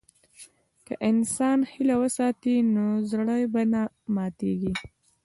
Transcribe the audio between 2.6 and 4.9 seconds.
نو زړه به نه ماتيږي.